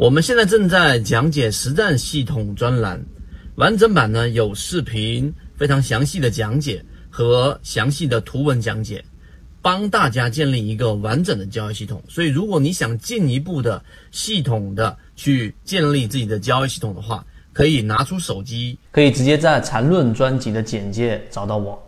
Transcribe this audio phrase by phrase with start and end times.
[0.00, 3.04] 我们现在正在讲解实战系统专栏，
[3.56, 9.04] 完整版呢有视频，非常详细的讲解和详细的图文讲解，
[9.60, 12.02] 帮大家建立一个完整的交易系统。
[12.08, 17.22] 所以，如果你想进一步的系统的去建立自己的交易系统的话，
[17.52, 21.78] 可以拿出手机，可以直接在缠论专辑的简介找到我。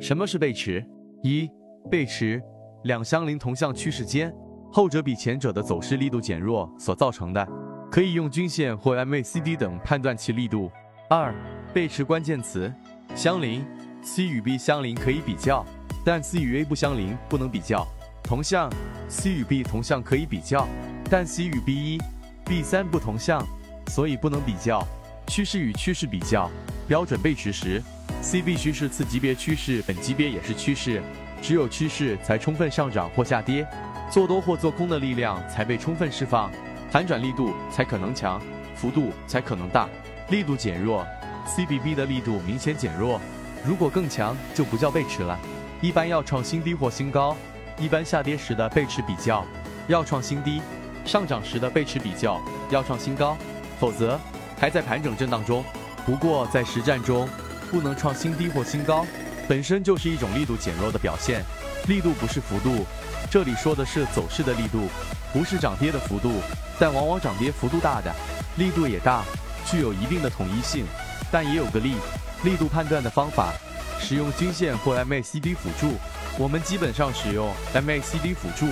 [0.00, 0.80] 什么是背驰？
[1.24, 1.50] 一、
[1.90, 2.40] 背驰，
[2.84, 4.32] 两相邻同向趋势间。
[4.70, 7.48] 后者比前者的走势力度减弱所造成的，
[7.90, 10.70] 可以用均线或 MACD 等判断其力度。
[11.08, 11.34] 二、
[11.72, 12.72] 背驰关键词：
[13.14, 13.64] 相邻
[14.02, 15.64] ，C 与 B 相邻可以比较，
[16.04, 17.86] 但 C 与 A 不相邻不能比较。
[18.22, 18.70] 同向
[19.08, 20.68] ，C 与 B 同向可以比较，
[21.08, 21.98] 但 C 与 B 一、
[22.44, 23.42] B 三不同向，
[23.86, 24.86] 所以不能比较。
[25.26, 26.50] 趋势与趋势比较，
[26.86, 27.82] 标准背驰时
[28.20, 31.02] ，C 必须是次级别趋势，本级别也是趋势，
[31.40, 33.66] 只有趋势才充分上涨或下跌。
[34.10, 36.50] 做多或做空的力量才被充分释放，
[36.90, 38.40] 反转力度才可能强，
[38.74, 39.86] 幅度才可能大。
[40.30, 41.06] 力度减弱
[41.46, 43.20] ，C B B 的力度明显减弱，
[43.62, 45.38] 如果更强就不叫背驰了。
[45.82, 47.36] 一般要创新低或新高，
[47.78, 49.44] 一般下跌时的背驰比较
[49.88, 50.62] 要创新低，
[51.04, 53.36] 上涨时的背驰比较要创新高，
[53.78, 54.18] 否则
[54.58, 55.62] 还在盘整震荡中。
[56.06, 57.28] 不过在实战中，
[57.70, 59.06] 不能创新低或新高，
[59.48, 61.42] 本身就是一种力度减弱的表现。
[61.86, 62.84] 力度不是幅度。
[63.30, 64.88] 这里说的是走势的力度，
[65.32, 66.40] 不是涨跌的幅度，
[66.78, 68.14] 但往往涨跌幅度大的，
[68.56, 69.22] 力度也大，
[69.66, 70.84] 具有一定的统一性，
[71.30, 71.96] 但也有个力。
[72.44, 73.52] 力度判断的方法，
[74.00, 75.94] 使用均线或 MACD 辅助。
[76.38, 78.66] 我们基本上使用 MACD 辅助。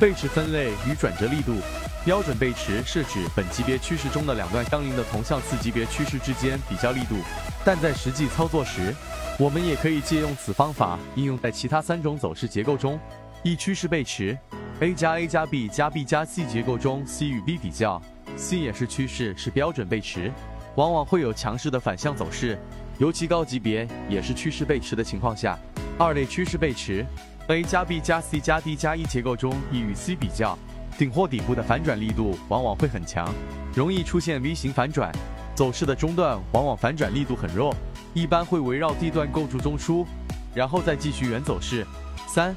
[0.00, 1.56] 背驰分类与转折力度，
[2.04, 7.16] 标准背驰是指本级别趋势中的两段相邻的同向次级别趋势之间比较力度，
[7.64, 8.94] 但在实际操作时，
[9.40, 12.96] 我们也可以借用此方法应用在其他三种走势结构中。
[13.42, 14.38] 一趋势背驰
[14.78, 18.00] ，A 加 A 加 B 加 B 加 C 结构中，C 与 B 比较
[18.36, 20.32] ，C 也是趋势，是标准背驰，
[20.76, 22.56] 往往会有强势的反向走势，
[22.98, 25.56] 尤其高级别也是趋势背驰的情况下。
[25.96, 27.06] 二类趋势背驰
[27.46, 30.58] ，A 加 B 加 C 加 D 加 E 结构中，E 与 C 比较，
[30.98, 33.32] 顶或底部的反转力度往往会很强，
[33.74, 35.12] 容易出现 V 型反转，
[35.54, 37.74] 走势的中段往往反转力度很弱，
[38.14, 40.04] 一般会围绕地段构筑中枢，
[40.54, 41.86] 然后再继续原走势。
[42.26, 42.54] 三。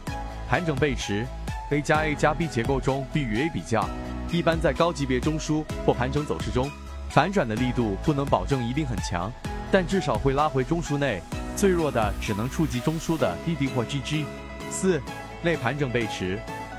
[0.50, 1.26] 盘整背驰
[1.70, 3.88] ，A 加 A 加 B 结构中，B 与 A 比较，
[4.32, 6.70] 一般在高级别中枢或盘整走势中，
[7.10, 9.32] 反转的力度不能保证一定很强，
[9.72, 11.22] 但至少会拉回中枢内，
[11.56, 14.26] 最弱的只能触及中枢的 DD 或 GG。
[14.70, 15.02] 四
[15.44, 16.38] 类盘整背驰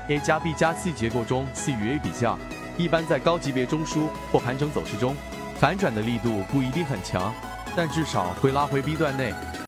[0.09, 2.37] ，A 加 B 加 C 结构中，C 与 A 比较，
[2.77, 5.15] 一般在高级别中枢或盘整走势中，
[5.59, 7.33] 反转的力度不一定很强，
[7.75, 9.33] 但至少会拉回 B 段内。